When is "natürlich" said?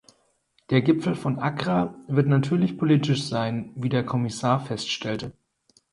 2.27-2.75